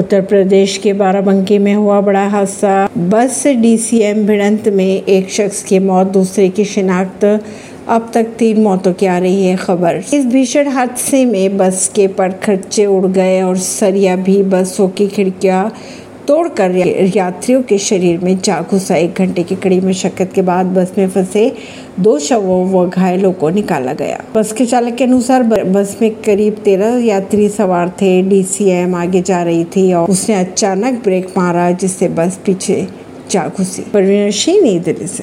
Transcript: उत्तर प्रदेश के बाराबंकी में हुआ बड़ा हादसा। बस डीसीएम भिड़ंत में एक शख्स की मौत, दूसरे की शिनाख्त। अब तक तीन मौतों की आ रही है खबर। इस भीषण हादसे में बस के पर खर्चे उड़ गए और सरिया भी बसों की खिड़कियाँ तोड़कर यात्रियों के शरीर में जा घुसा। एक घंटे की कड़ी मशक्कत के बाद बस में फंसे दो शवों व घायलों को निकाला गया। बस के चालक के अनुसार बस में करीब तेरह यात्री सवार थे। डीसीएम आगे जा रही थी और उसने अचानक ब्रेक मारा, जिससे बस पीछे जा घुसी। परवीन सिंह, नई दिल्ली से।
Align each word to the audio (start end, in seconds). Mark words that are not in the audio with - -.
उत्तर 0.00 0.20
प्रदेश 0.20 0.76
के 0.78 0.92
बाराबंकी 0.92 1.56
में 1.58 1.74
हुआ 1.74 2.00
बड़ा 2.00 2.26
हादसा। 2.28 2.88
बस 2.98 3.42
डीसीएम 3.56 4.26
भिड़ंत 4.26 4.68
में 4.68 4.84
एक 4.84 5.30
शख्स 5.30 5.62
की 5.62 5.78
मौत, 5.78 6.06
दूसरे 6.06 6.48
की 6.48 6.64
शिनाख्त। 6.64 7.24
अब 7.88 8.10
तक 8.14 8.26
तीन 8.38 8.60
मौतों 8.62 8.92
की 8.92 9.06
आ 9.06 9.18
रही 9.18 9.46
है 9.46 9.56
खबर। 9.56 10.02
इस 10.14 10.26
भीषण 10.26 10.68
हादसे 10.68 11.24
में 11.24 11.56
बस 11.56 11.90
के 11.94 12.06
पर 12.08 12.32
खर्चे 12.44 12.86
उड़ 12.86 13.06
गए 13.06 13.40
और 13.42 13.56
सरिया 13.58 14.16
भी 14.16 14.42
बसों 14.42 14.88
की 14.88 15.06
खिड़कियाँ 15.08 15.72
तोड़कर 16.30 16.70
यात्रियों 17.16 17.62
के 17.62 17.78
शरीर 17.78 18.18
में 18.18 18.38
जा 18.38 18.60
घुसा। 18.70 18.96
एक 18.96 19.14
घंटे 19.14 19.42
की 19.42 19.56
कड़ी 19.56 19.80
मशक्कत 19.80 20.30
के 20.34 20.42
बाद 20.42 20.66
बस 20.66 20.92
में 20.98 21.08
फंसे 21.08 21.52
दो 22.00 22.18
शवों 22.18 22.58
व 22.70 22.88
घायलों 22.90 23.32
को 23.32 23.50
निकाला 23.50 23.92
गया। 23.92 24.20
बस 24.34 24.52
के 24.52 24.66
चालक 24.66 24.94
के 24.94 25.04
अनुसार 25.04 25.42
बस 25.42 25.96
में 26.02 26.10
करीब 26.10 26.54
तेरह 26.54 27.04
यात्री 27.04 27.48
सवार 27.48 27.88
थे। 27.88 28.22
डीसीएम 28.22 28.94
आगे 28.94 29.22
जा 29.22 29.42
रही 29.42 29.64
थी 29.64 29.92
और 29.92 30.10
उसने 30.10 30.34
अचानक 30.34 31.02
ब्रेक 31.04 31.28
मारा, 31.38 31.70
जिससे 31.70 32.08
बस 32.08 32.38
पीछे 32.46 32.88
जा 33.30 33.50
घुसी। 33.56 33.82
परवीन 33.82 34.30
सिंह, 34.30 34.62
नई 34.62 34.78
दिल्ली 34.78 35.06
से। 35.06 35.18